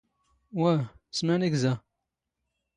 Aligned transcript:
ⵡⴰⵀ! 0.59 0.79
ⵙ 1.17 1.21
ⵎⴰⵏⵉⴽ 1.25 1.53
ⵣⴰ? 1.63 1.73